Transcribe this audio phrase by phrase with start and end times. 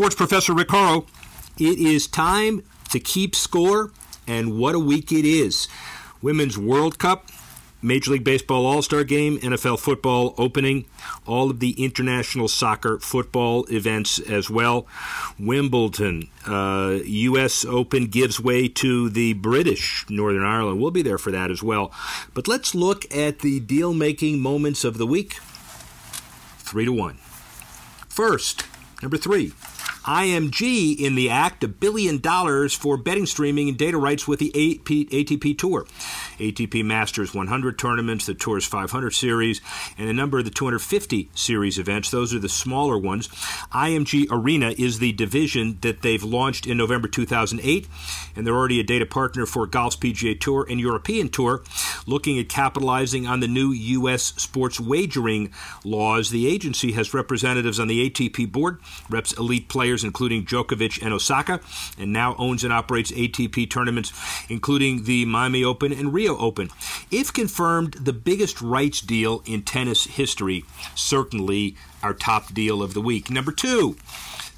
[0.00, 1.04] Sports Professor Rick Horrow,
[1.58, 3.92] it is time to keep score,
[4.26, 5.68] and what a week it is.
[6.22, 7.28] Women's World Cup,
[7.82, 10.86] Major League Baseball All Star Game, NFL football opening,
[11.26, 14.86] all of the international soccer football events as well.
[15.38, 17.66] Wimbledon, uh, U.S.
[17.66, 20.80] Open gives way to the British Northern Ireland.
[20.80, 21.92] We'll be there for that as well.
[22.32, 25.34] But let's look at the deal making moments of the week.
[26.56, 27.18] Three to one.
[28.08, 28.64] First,
[29.02, 29.52] number three.
[30.04, 34.50] IMG in the act a billion dollars for betting streaming and data rights with the
[34.50, 35.86] ATP Tour.
[36.38, 39.60] ATP Masters 100 tournaments, the Tour's 500 series,
[39.98, 42.10] and a number of the 250 series events.
[42.10, 43.28] Those are the smaller ones.
[43.72, 47.86] IMG Arena is the division that they've launched in November 2008,
[48.34, 51.62] and they're already a data partner for Golf's PGA Tour and European Tour,
[52.06, 54.32] looking at capitalizing on the new U.S.
[54.36, 55.52] sports wagering
[55.84, 56.30] laws.
[56.30, 61.60] The agency has representatives on the ATP board, reps elite players including Djokovic and Osaka,
[61.98, 64.12] and now owns and operates ATP tournaments,
[64.48, 66.70] including the Miami Open and Rio Open.
[67.10, 73.00] If confirmed, the biggest rights deal in tennis history, certainly our top deal of the
[73.00, 73.30] week.
[73.30, 73.96] Number two,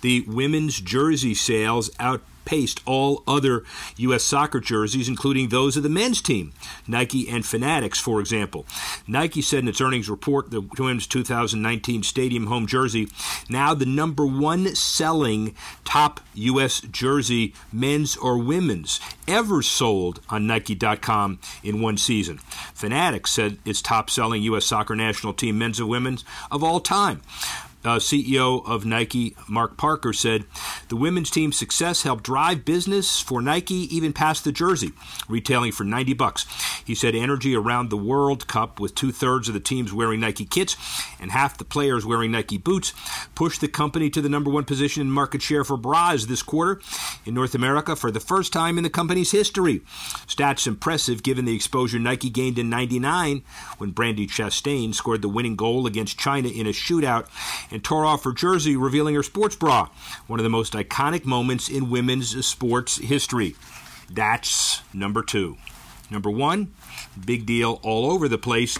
[0.00, 3.64] the women's jersey sales out outpaced all other
[3.96, 4.22] U.S.
[4.22, 6.52] soccer jerseys, including those of the men's team,
[6.86, 8.66] Nike and Fanatics, for example.
[9.06, 13.08] Nike said in its earnings report the Twins 2019 Stadium home jersey,
[13.48, 15.54] now the number one selling
[15.84, 16.80] top U.S.
[16.80, 22.38] jersey, men's or women's, ever sold on Nike.com in one season.
[22.74, 24.66] Fanatics said its top selling U.S.
[24.66, 27.20] soccer national team, men's and women's, of all time
[27.84, 30.44] uh, CEO of Nike, Mark Parker, said
[30.88, 34.92] the women's team's success helped drive business for Nike even past the jersey,
[35.28, 36.46] retailing for 90 bucks.
[36.84, 40.44] He said energy around the World Cup, with two thirds of the teams wearing Nike
[40.44, 40.76] kits
[41.20, 42.92] and half the players wearing Nike boots,
[43.34, 46.80] pushed the company to the number one position in market share for bras this quarter
[47.24, 49.80] in North America for the first time in the company's history.
[50.26, 53.42] Stats impressive given the exposure Nike gained in 99
[53.78, 57.26] when Brandi Chastain scored the winning goal against China in a shootout
[57.72, 59.88] and tore off her jersey, revealing her sports bra.
[60.26, 63.56] One of the most iconic moments in women's sports history.
[64.10, 65.56] That's number two.
[66.10, 66.74] Number one,
[67.24, 68.78] big deal all over the place.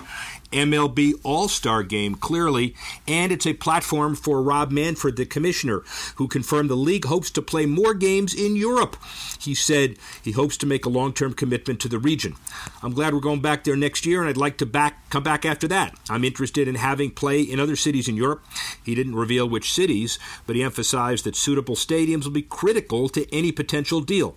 [0.52, 2.74] MLB All Star game, clearly,
[3.08, 5.82] and it's a platform for Rob Manfred, the commissioner,
[6.16, 8.96] who confirmed the league hopes to play more games in Europe.
[9.40, 12.36] He said he hopes to make a long term commitment to the region.
[12.82, 15.44] I'm glad we're going back there next year, and I'd like to back come back
[15.44, 15.94] after that.
[16.08, 18.42] I'm interested in having play in other cities in Europe.
[18.82, 23.30] He didn't reveal which cities, but he emphasized that suitable stadiums will be critical to
[23.34, 24.36] any potential deal.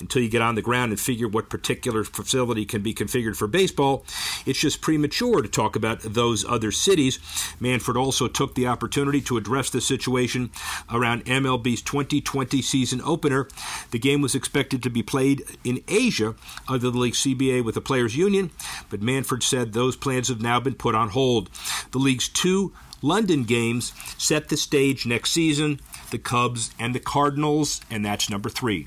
[0.00, 3.46] Until you get on the ground and figure what particular facility can be configured for
[3.46, 4.04] baseball,
[4.46, 7.18] it's just premature to talk about those other cities.
[7.60, 10.50] Manfred also took the opportunity to address the situation
[10.90, 13.48] around MLB's 2020 season opener.
[13.90, 16.34] The game was expected to be played in Asia
[16.68, 18.50] under the league's CBA with the Players Union,
[18.90, 21.50] but Manfred said those plans have now been put on hold.
[21.92, 22.72] The league's two
[23.02, 28.48] London games set the stage next season the Cubs and the Cardinals, and that's number
[28.48, 28.86] three.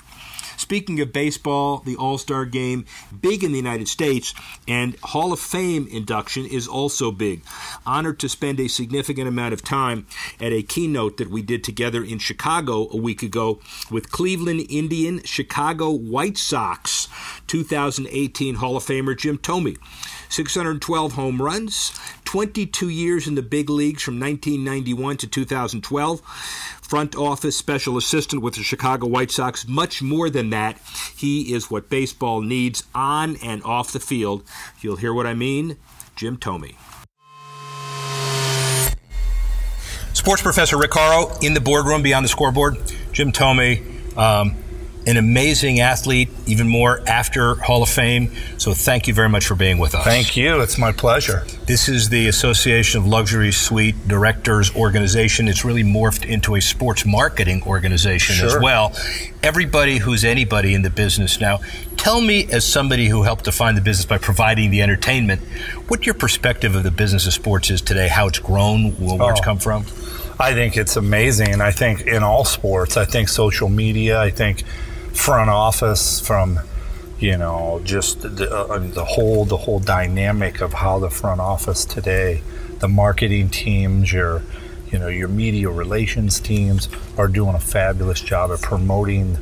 [0.58, 2.86] Speaking of baseball, the All Star game,
[3.22, 4.34] big in the United States,
[4.68, 7.44] and Hall of Fame induction is also big.
[7.86, 10.08] Honored to spend a significant amount of time
[10.42, 13.60] at a keynote that we did together in Chicago a week ago
[13.92, 17.08] with Cleveland Indian Chicago White Sox
[17.48, 19.78] 2018 Hall of Famer Jim Thome.
[20.30, 27.58] 612 home runs, 22 years in the big leagues from 1991 to 2012 front office
[27.58, 29.68] special assistant with the Chicago White Sox.
[29.68, 30.80] Much more than that,
[31.16, 34.44] he is what baseball needs on and off the field.
[34.80, 35.78] You'll hear what I mean.
[36.16, 36.76] Jim Thome.
[40.14, 40.92] Sports professor Rick
[41.44, 42.76] in the boardroom beyond the scoreboard.
[43.12, 44.56] Jim Thome, um,
[45.08, 48.30] an amazing athlete, even more after Hall of Fame.
[48.58, 50.04] So thank you very much for being with us.
[50.04, 50.60] Thank you.
[50.60, 51.46] It's my pleasure.
[51.66, 55.48] This is the Association of Luxury Suite Directors organization.
[55.48, 58.48] It's really morphed into a sports marketing organization sure.
[58.48, 58.94] as well.
[59.42, 61.62] Everybody who's anybody in the business now,
[61.96, 65.42] tell me, as somebody who helped define the business by providing the entertainment,
[65.88, 69.30] what your perspective of the business of sports is today, how it's grown, where oh.
[69.30, 69.84] it's come from?
[70.38, 71.62] I think it's amazing.
[71.62, 74.64] I think in all sports, I think social media, I think
[75.18, 76.60] front office, from
[77.20, 81.86] you know just the, uh, the whole the whole dynamic of how the front office
[81.86, 82.42] today,
[82.80, 84.44] the marketing teams, your
[84.92, 86.88] you know your media relations teams
[87.18, 89.38] are doing a fabulous job of promoting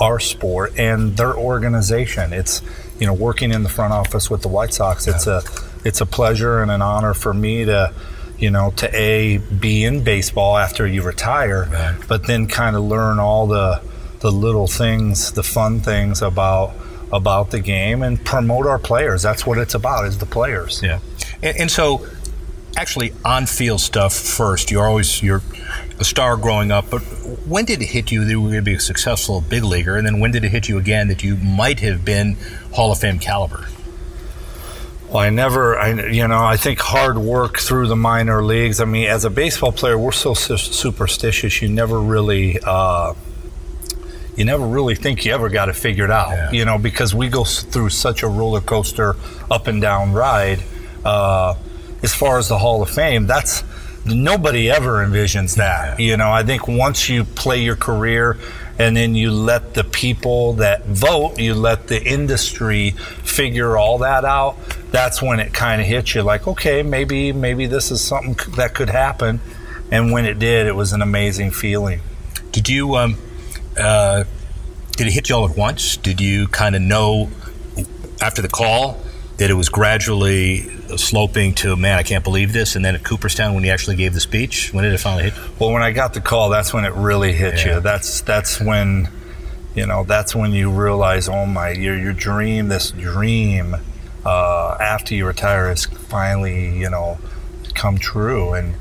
[0.00, 2.32] our sport and their organization.
[2.32, 2.62] It's
[2.98, 5.06] you know working in the front office with the White Sox.
[5.06, 5.42] It's a
[5.84, 7.92] it's a pleasure and an honor for me to
[8.38, 11.98] you know to a be in baseball after you retire, right.
[12.08, 13.82] but then kind of learn all the
[14.20, 16.74] the little things, the fun things about
[17.10, 19.22] about the game and promote our players.
[19.22, 20.82] That's what it's about is the players.
[20.82, 21.00] Yeah.
[21.42, 22.06] And, and so
[22.76, 24.70] actually on field stuff first.
[24.70, 25.42] You're always you're
[25.98, 27.00] a star growing up, but
[27.46, 29.96] when did it hit you that you were going to be a successful big leaguer?
[29.96, 32.36] And then when did it hit you again that you might have been
[32.72, 33.66] Hall of Fame caliber?
[35.08, 38.78] Well, I never, I, you know, I think hard work through the minor leagues.
[38.78, 41.62] I mean, as a baseball player, we're so superstitious.
[41.62, 43.14] You never really, uh,
[44.38, 46.50] you never really think you ever got it figured out, yeah.
[46.52, 49.16] you know, because we go through such a roller coaster
[49.50, 50.62] up and down ride.
[51.04, 51.56] Uh,
[52.04, 53.64] as far as the Hall of Fame, that's
[54.04, 55.98] nobody ever envisions that.
[55.98, 58.38] You know, I think once you play your career
[58.78, 64.24] and then you let the people that vote, you let the industry figure all that
[64.24, 64.56] out,
[64.92, 68.72] that's when it kind of hits you like, okay, maybe maybe this is something that
[68.72, 69.40] could happen.
[69.90, 72.00] And when it did, it was an amazing feeling.
[72.52, 73.16] Did you um,
[73.78, 74.24] uh,
[74.92, 75.96] did it hit you all at once?
[75.96, 77.30] Did you kind of know
[78.20, 79.00] after the call
[79.36, 82.74] that it was gradually sloping to, man, I can't believe this?
[82.74, 85.34] And then at Cooperstown, when you actually gave the speech, when did it finally hit?
[85.60, 87.76] Well, when I got the call, that's when it really hit yeah.
[87.76, 87.80] you.
[87.80, 89.08] That's that's when,
[89.74, 93.76] you know, that's when you realize, oh my, your your dream, this dream,
[94.26, 97.18] uh, after you retire, is finally, you know,
[97.74, 98.54] come true.
[98.54, 98.74] And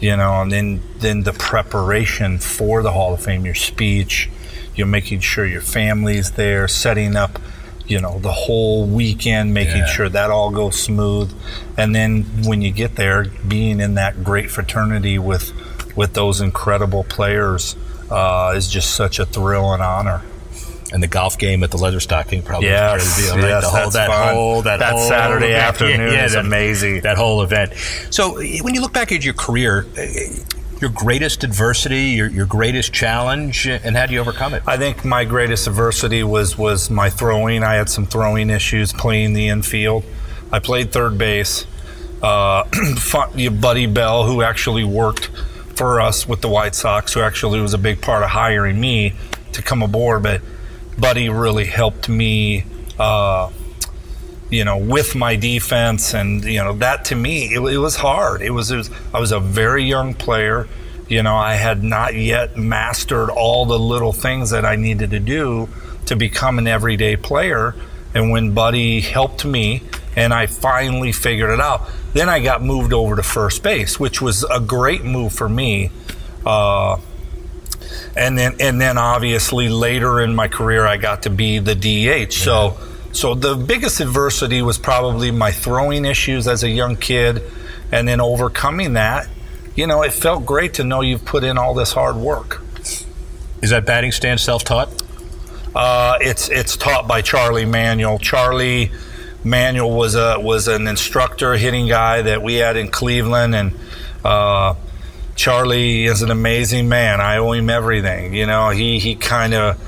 [0.00, 4.30] you know, and then then the preparation for the Hall of Fame, your speech,
[4.74, 7.38] you're making sure your family's there, setting up,
[7.86, 9.86] you know, the whole weekend, making yeah.
[9.86, 11.32] sure that all goes smooth,
[11.76, 15.52] and then when you get there, being in that great fraternity with
[15.96, 17.76] with those incredible players
[18.10, 20.22] uh, is just such a thrill and honor
[20.92, 23.48] and the golf game at the Leatherstocking probably yes, was part of the deal, right?
[23.48, 24.34] Yes, the whole, that fun.
[24.34, 25.62] whole that, that whole Saturday event.
[25.68, 27.00] afternoon yeah, yeah, is that, amazing.
[27.02, 27.74] That whole event.
[28.10, 29.86] So when you look back at your career,
[30.80, 34.62] your greatest adversity, your, your greatest challenge, and how do you overcome it?
[34.66, 37.62] I think my greatest adversity was was my throwing.
[37.62, 40.04] I had some throwing issues playing the infield.
[40.52, 41.66] I played third base.
[42.22, 42.64] Uh,
[43.60, 45.30] Buddy Bell, who actually worked
[45.74, 49.14] for us with the White Sox, who actually was a big part of hiring me
[49.52, 50.42] to come aboard, but
[51.00, 52.64] Buddy really helped me,
[52.98, 53.50] uh,
[54.50, 58.42] you know, with my defense, and you know that to me it, it was hard.
[58.42, 60.68] It was, it was I was a very young player.
[61.08, 65.18] You know, I had not yet mastered all the little things that I needed to
[65.18, 65.68] do
[66.06, 67.74] to become an everyday player.
[68.14, 69.82] And when Buddy helped me,
[70.16, 74.20] and I finally figured it out, then I got moved over to first base, which
[74.20, 75.90] was a great move for me.
[76.44, 76.98] Uh,
[78.16, 82.32] and then and then obviously later in my career I got to be the DH.
[82.32, 82.76] So
[83.12, 87.42] so the biggest adversity was probably my throwing issues as a young kid,
[87.90, 89.28] and then overcoming that.
[89.74, 92.62] You know, it felt great to know you've put in all this hard work.
[93.62, 94.88] Is that batting stance self-taught?
[95.74, 98.18] Uh, it's it's taught by Charlie Manuel.
[98.18, 98.90] Charlie
[99.44, 103.72] Manuel was a was an instructor, hitting guy that we had in Cleveland, and
[104.24, 104.74] uh,
[105.40, 107.18] Charlie is an amazing man.
[107.18, 108.34] I owe him everything.
[108.34, 109.80] You know, he he kind of,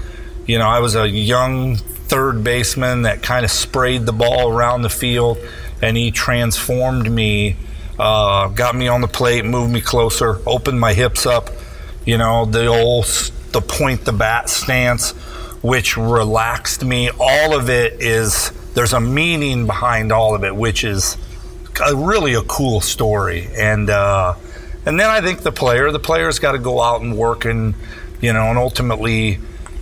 [0.46, 4.80] you know, I was a young third baseman that kind of sprayed the ball around
[4.80, 5.36] the field,
[5.82, 7.56] and he transformed me,
[7.98, 11.50] uh, got me on the plate, moved me closer, opened my hips up.
[12.06, 13.04] You know, the old
[13.52, 15.10] the point the bat stance,
[15.62, 17.10] which relaxed me.
[17.20, 21.18] All of it is there's a meaning behind all of it, which is
[21.86, 23.90] a, really a cool story and.
[23.90, 24.32] Uh,
[24.84, 27.74] and then I think the player, the player's got to go out and work and,
[28.20, 29.38] you know, and ultimately,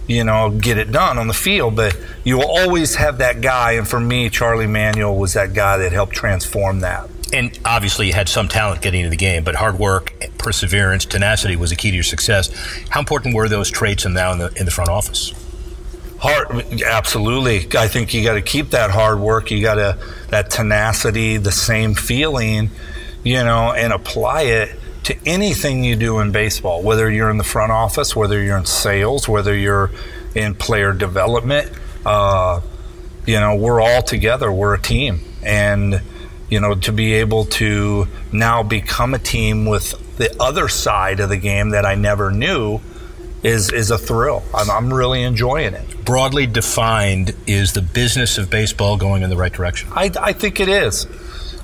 [0.06, 1.76] you know, get it done on the field.
[1.76, 3.72] But you will always have that guy.
[3.72, 7.08] And for me, Charlie Manuel was that guy that helped transform that.
[7.32, 11.54] And obviously, you had some talent getting into the game, but hard work, perseverance, tenacity
[11.54, 12.52] was a key to your success.
[12.88, 15.32] How important were those traits now in the in the front office?
[16.18, 17.68] Hard, absolutely.
[17.78, 19.50] I think you got to keep that hard work.
[19.50, 19.96] You got to
[20.28, 22.70] that tenacity, the same feeling,
[23.22, 26.82] you know, and apply it to anything you do in baseball.
[26.82, 29.90] Whether you're in the front office, whether you're in sales, whether you're
[30.34, 31.70] in player development.
[32.04, 32.60] Uh,
[33.26, 34.50] you know, we're all together.
[34.50, 36.00] We're a team, and
[36.48, 41.28] you know, to be able to now become a team with the other side of
[41.28, 42.80] the game that I never knew
[43.42, 44.42] is is a thrill.
[44.54, 46.04] I'm, I'm really enjoying it.
[46.04, 49.90] Broadly defined, is the business of baseball going in the right direction?
[49.92, 51.06] I, I think it is.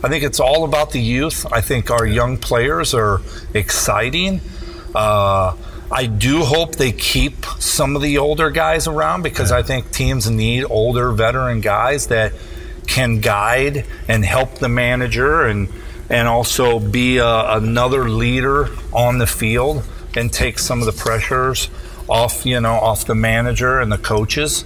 [0.07, 1.45] I think it's all about the youth.
[1.53, 3.21] I think our young players are
[3.53, 4.41] exciting.
[4.95, 5.57] Uh,
[5.91, 10.31] I do hope they keep some of the older guys around because I think teams
[10.31, 12.35] need older veteran guys that
[12.87, 15.69] can guide and help the manager and
[16.09, 19.83] and also be a, another leader on the field
[20.15, 21.69] and take some of the pressures
[22.09, 24.65] off, you know, off the manager and the coaches.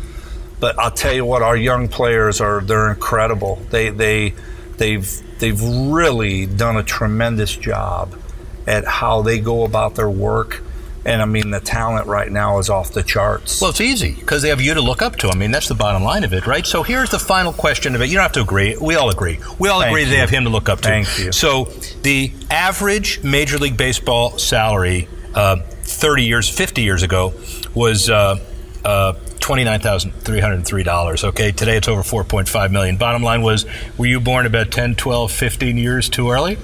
[0.60, 3.56] But I'll tell you what, our young players are they're incredible.
[3.70, 4.34] They they
[4.76, 8.14] they've they've really done a tremendous job
[8.66, 10.62] at how they go about their work.
[11.04, 13.60] And I mean, the talent right now is off the charts.
[13.60, 15.28] Well, it's easy because they have you to look up to.
[15.30, 16.66] I mean, that's the bottom line of it, right?
[16.66, 18.08] So here's the final question of it.
[18.10, 18.76] You don't have to agree.
[18.78, 19.40] We all agree.
[19.58, 20.10] We all Thank agree you.
[20.10, 20.88] they have him to look up to.
[20.88, 21.32] Thank you.
[21.32, 21.64] So
[22.02, 27.32] the average Major League Baseball salary uh, 30 years, 50 years ago
[27.74, 28.38] was uh,
[28.84, 29.14] uh,
[29.50, 31.24] $29,303.
[31.24, 32.96] Okay, today it's over 4.5 million.
[32.96, 33.66] Bottom line was,
[33.98, 36.56] were you born about 10, 12, 15 years too early?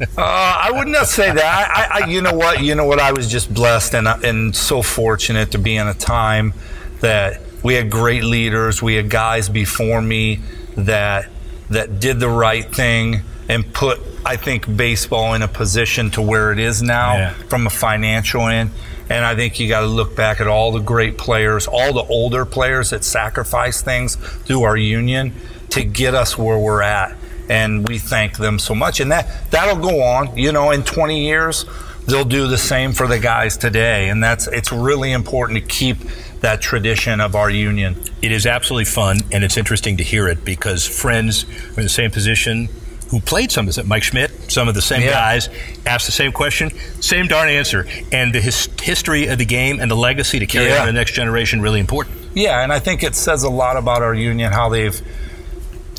[0.00, 1.90] Uh, I would not say that.
[1.92, 2.60] I, I, you know what?
[2.60, 2.98] You know what?
[2.98, 6.54] I was just blessed and and so fortunate to be in a time
[7.02, 8.82] that we had great leaders.
[8.82, 10.40] We had guys before me
[10.76, 11.28] that
[11.70, 16.50] that did the right thing and put, I think, baseball in a position to where
[16.52, 17.32] it is now Yeah.
[17.48, 18.70] from a financial end.
[19.12, 22.02] And I think you got to look back at all the great players, all the
[22.04, 25.34] older players that sacrificed things through our union
[25.68, 27.14] to get us where we're at.
[27.50, 29.00] And we thank them so much.
[29.00, 30.34] And that, that'll go on.
[30.38, 31.66] You know, in 20 years,
[32.06, 34.08] they'll do the same for the guys today.
[34.08, 35.98] And that's, it's really important to keep
[36.40, 38.02] that tradition of our union.
[38.22, 41.90] It is absolutely fun, and it's interesting to hear it because friends are in the
[41.90, 42.70] same position
[43.10, 43.86] who played some of it.
[43.86, 45.10] Mike Schmidt, some of the same Yeah.
[45.12, 45.48] guys,
[45.86, 47.86] asked the same question, same darn answer.
[48.12, 50.80] And the his, history of the game and the legacy to carry Yeah.
[50.80, 52.16] on to the next generation really important.
[52.34, 55.00] Yeah, and I think it says a lot about our union how they've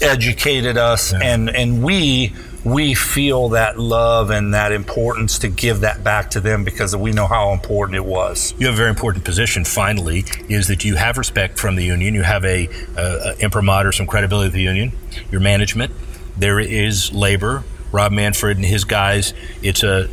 [0.02, 1.20] educated us, Yeah.
[1.22, 2.34] and and we
[2.66, 7.12] we feel that love and that importance to give that back to them because we
[7.12, 8.54] know how important it was.
[8.58, 9.66] You have a very important position.
[9.66, 12.14] Finally, is that you have respect from the union.
[12.16, 14.94] You have a, uh, a imprimatur, some credibility of the union.
[15.30, 15.92] Your management.
[16.38, 17.66] There is labor.
[17.94, 19.34] Rob Manfred and his guys.
[19.62, 20.10] It's a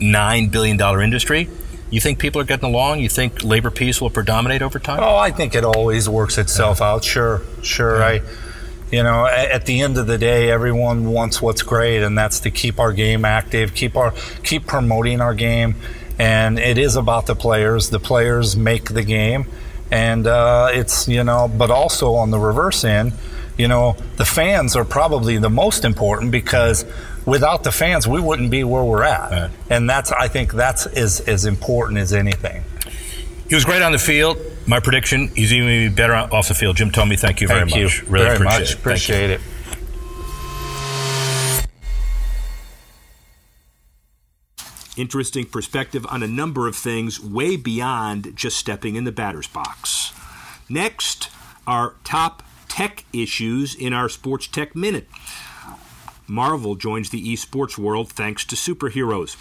[0.00, 1.48] nine billion dollar industry.
[1.88, 3.00] You think people are getting along?
[3.00, 5.00] You think labor peace will predominate over time?
[5.02, 7.02] Oh, I think it always works itself out.
[7.02, 8.02] Sure, sure.
[8.02, 8.20] I,
[8.92, 12.50] you know, at the end of the day, everyone wants what's great, and that's to
[12.50, 14.12] keep our game active, keep our
[14.44, 15.74] keep promoting our game,
[16.18, 17.90] and it is about the players.
[17.90, 19.46] The players make the game,
[19.90, 23.14] and uh, it's you know, but also on the reverse end,
[23.60, 26.84] you know, the fans are probably the most important because
[27.26, 29.50] without the fans, we wouldn't be where we're at, Right.
[29.68, 32.64] and that's I think that's as as important as anything.
[33.48, 34.38] He was great on the field.
[34.66, 36.76] My prediction, he's even better off the field.
[36.76, 38.02] Jim Thome, thank you very Thank much.
[38.02, 38.70] you Really very appreciate much.
[38.72, 38.78] it.
[38.78, 39.40] Appreciate it.
[44.96, 50.12] interesting perspective on a number of things way beyond just stepping in the batter's box.
[50.68, 51.30] Next,
[51.66, 52.42] our top
[52.80, 55.06] tech issues in our Sports Tech Minute.
[56.26, 59.36] Marvel joins the esports world thanks to superheroes.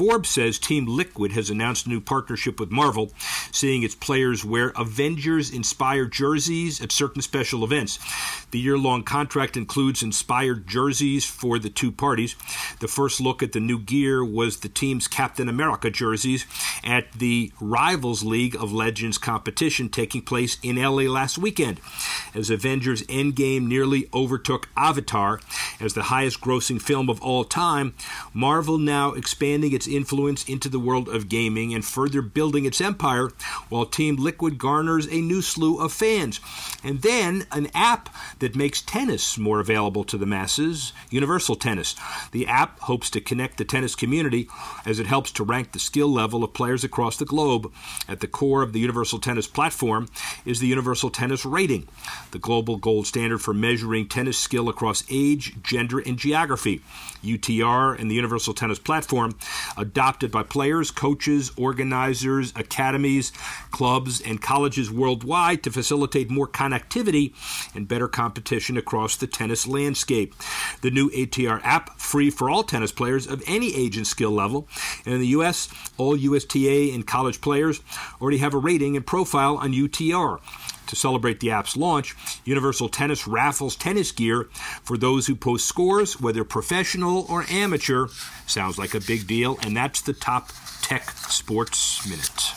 [0.00, 3.12] Forbes says Team Liquid has announced a new partnership with Marvel,
[3.52, 7.98] seeing its players wear Avengers inspired jerseys at certain special events.
[8.50, 12.34] The year long contract includes inspired jerseys for the two parties.
[12.80, 16.46] The first look at the new gear was the team's Captain America jerseys
[16.82, 21.78] at the Rivals League of Legends competition taking place in LA last weekend.
[22.34, 25.40] As Avengers Endgame nearly overtook Avatar
[25.78, 27.92] as the highest grossing film of all time,
[28.32, 33.30] Marvel now expanding its influence into the world of gaming and further building its empire,
[33.68, 36.40] while Team Liquid garners a new slew of fans.
[36.82, 41.94] And then an app that makes tennis more available to the masses Universal Tennis.
[42.32, 44.48] The app hopes to connect the tennis community
[44.86, 47.72] as it helps to rank the skill level of players across the globe.
[48.08, 50.08] At the core of the Universal Tennis platform
[50.44, 51.88] is the Universal Tennis rating.
[52.30, 56.82] the global gold standard for measuring tennis skill across age, gender, and geography.
[57.22, 59.36] UTR and the Universal Tennis Platform,
[59.76, 63.32] adopted by players, coaches, organizers, academies,
[63.70, 67.32] clubs, and colleges worldwide to facilitate more connectivity
[67.74, 70.34] and better competition across the tennis landscape.
[70.82, 74.68] The new UTR app, free for all tennis players of any age and skill level.
[75.04, 77.80] And in the U.S., all USTA and college players
[78.20, 80.40] already have a rating and profile on UTR.
[80.90, 84.48] To celebrate the app's launch, Universal Tennis raffles tennis gear
[84.82, 88.08] for those who post scores, whether professional or amateur.
[88.48, 90.50] Sounds like a big deal, and that's the top
[90.82, 92.52] tech sports minute.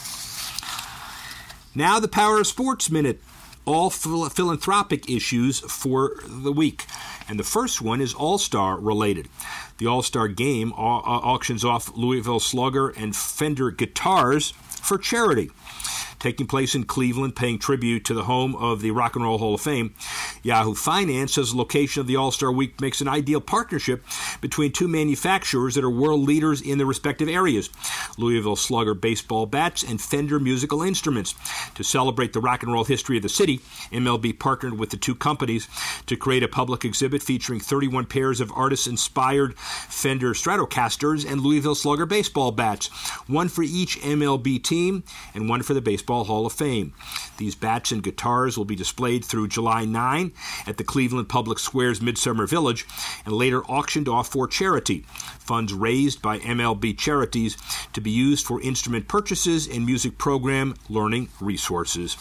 [1.76, 3.22] Now, the Power of Sports Minute.
[3.66, 6.86] All phil- philanthropic issues for the week.
[7.30, 9.30] And the first one is All Star related.
[9.78, 10.76] The All Star game au-
[11.06, 15.52] auctions off Louisville Slugger and Fender guitars for charity
[16.24, 19.56] taking place in Cleveland, paying tribute to the home of the Rock and Roll Hall
[19.56, 19.94] of Fame.
[20.42, 24.06] Yahoo Finance says the location of the All Star Week makes an ideal partnership
[24.40, 27.70] between two manufacturers that are world leaders in their respective areas
[28.18, 31.36] Louisville Slugger baseball bats and Fender musical instruments.
[31.76, 33.60] To celebrate the rock and roll history of the city,
[33.92, 35.68] MLB partnered with the two companies
[36.06, 41.76] to create a public exhibit featuring 31 pairs of artist inspired Fender Stratocasters and Louisville
[41.76, 42.88] Slugger baseball bats,
[43.28, 45.04] one for each MLB team
[45.34, 46.94] and one for the baseball Baseball Hall of Fame.
[47.38, 50.32] These bats and guitars will be displayed through July 9
[50.68, 52.86] at the Cleveland Public Square's Midsummer Village
[53.26, 55.06] and later auctioned off for charity.
[55.40, 57.58] Funds raised by MLB charities
[57.94, 62.16] to be used for instrument purchases and music program learning resources.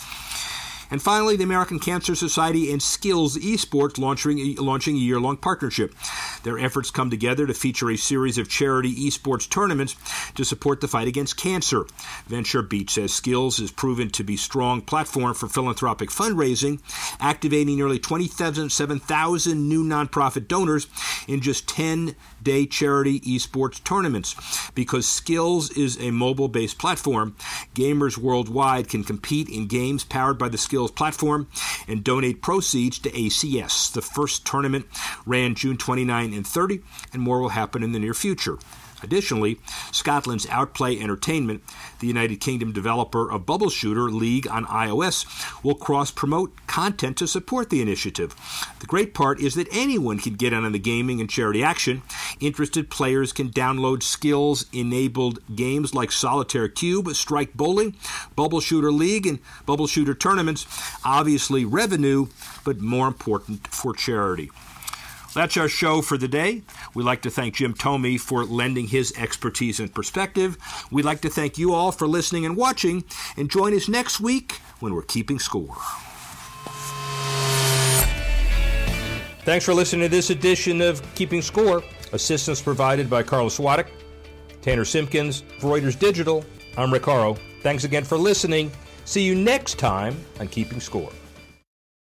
[0.93, 5.95] And finally, the American Cancer Society and Skillz Esports launching, launching a year long partnership.
[6.43, 9.97] Their efforts come together to feature a series of charity esports tournaments
[10.35, 11.87] to support the fight against cancer.
[12.29, 16.79] VentureBeat says Skillz is proven to be strong platform for philanthropic fundraising,
[17.21, 20.89] activating nearly 27,000 new nonprofit donors
[21.27, 24.35] in just 10 day charity esports tournaments.
[24.75, 27.37] Because Skillz is a mobile based platform,
[27.75, 31.49] gamers worldwide can compete in games powered by the Skillz platform
[31.89, 33.93] and donate proceeds to ACS.
[33.93, 34.87] The first tournament
[35.27, 36.81] ran June 29 and 30,
[37.13, 38.59] and more will happen in the near future.
[39.02, 39.59] Additionally,
[39.90, 41.62] Scotland's Outplay Entertainment,
[42.00, 45.26] the United Kingdom developer of Bubble Shooter League on iOS,
[45.64, 48.35] will cross promote content to support the initiative.
[48.80, 52.02] The great part is that anyone can get in on the gaming and charity action.
[52.40, 57.97] Interested players can download skills enabled games like Solitaire Cube, Strike Bowling,
[58.36, 60.67] Bubble Shooter League, and Bubble Shooter tournaments.
[61.04, 62.26] Obviously, revenue,
[62.65, 64.50] but more important for charity.
[65.34, 66.62] That's our show for the day.
[66.95, 70.58] We'd like to thank Jim Thome for lending his expertise and perspective.
[70.90, 73.04] We'd like to thank you all for listening and watching,
[73.36, 75.76] and join us next week when we're keeping score.
[79.45, 81.82] Thanks for listening to this edition of Keeping Score.
[82.12, 83.88] Assistance provided by Carlos Swadek,
[84.60, 86.45] Tanner Simpkins, Reuters Digital.
[86.76, 87.06] I'm Rick.
[87.62, 88.71] Thanks again for listening.
[89.04, 91.10] See you next time on Keeping Score.